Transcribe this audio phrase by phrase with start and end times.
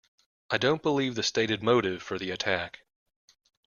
[0.49, 2.79] I don't believe the stated motive for the attack.